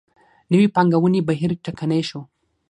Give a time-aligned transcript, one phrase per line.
[0.51, 2.21] نوې پانګونې بهیر ټکنی شو.